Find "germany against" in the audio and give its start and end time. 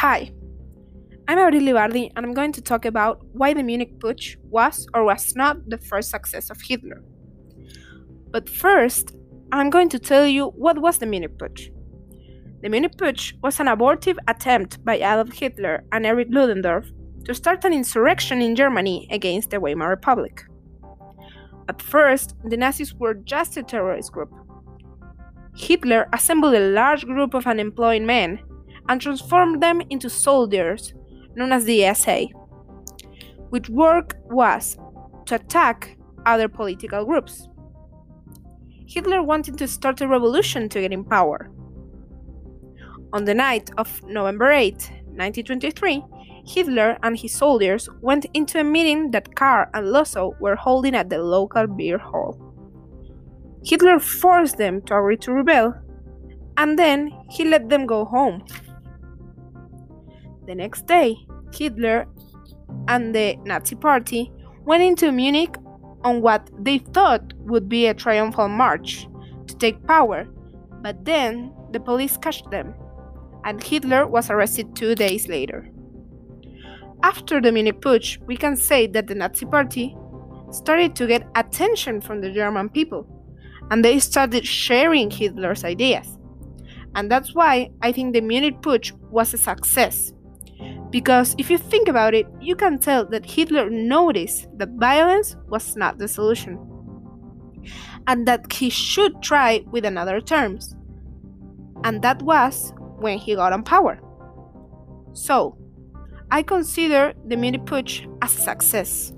18.56-19.50